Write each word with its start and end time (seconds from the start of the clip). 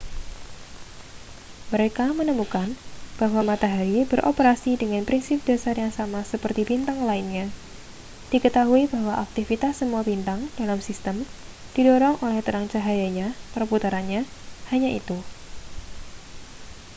mereka 1.73 2.05
menemukan 2.19 2.69
bahwa 3.21 3.41
matahari 3.51 3.99
beroperasi 4.11 4.71
dengan 4.81 5.03
prinsip 5.09 5.37
dasar 5.49 5.75
yang 5.83 5.93
sama 5.99 6.19
seperti 6.31 6.61
bintang 6.69 6.99
lainnya 7.09 7.45
diketahui 8.33 8.83
bahwa 8.93 9.13
aktivitas 9.25 9.73
semua 9.81 10.01
bintang 10.09 10.39
dalam 10.59 10.79
sistem 10.87 11.17
didorong 11.77 12.15
oleh 12.25 12.39
terang 12.45 12.65
cahayanya 12.73 13.27
perputarannya 13.53 14.21
hanya 14.73 14.89
itu 14.99 15.17